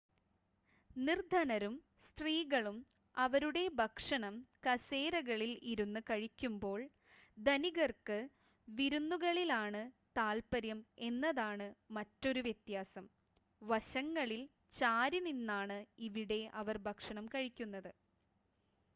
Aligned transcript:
നിർദ്ധനരും 0.97 1.73
സ്ത്രീകളും 2.03 2.77
അവരുടെ 3.17 3.61
ഭക്ഷണം 3.75 4.35
കസേരകളിൽ 4.65 5.51
ഇരുന്ന് 5.71 6.01
കഴിക്കുമ്പോൾ 6.07 6.79
ധനികർക്ക് 7.37 8.17
വിരുന്നുകളിലാണ് 8.67 9.83
താത്പര്യം 10.15 10.79
എന്നതാണ് 11.03 11.67
മറ്റൊരു 11.91 12.43
വ്യത്യാസം 12.43 13.05
വശങ്ങളിൽ 13.61 14.43
ചാരിനിന്നാണ് 14.75 15.79
ഇവിടെ 16.07 16.41
അവർ 16.61 16.77
ഭക്ഷണം 16.89 17.27
കഴിക്കുന്നത് 17.35 17.91